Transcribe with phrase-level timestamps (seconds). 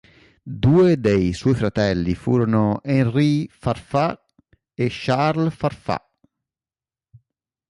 [0.47, 4.17] Due dei suoi fratelli furono Henry Fairfax
[4.73, 6.03] e Charles Fairfax.